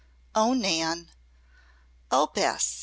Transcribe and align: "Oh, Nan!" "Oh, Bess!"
"Oh, 0.33 0.55
Nan!" 0.55 1.11
"Oh, 2.09 2.31
Bess!" 2.33 2.79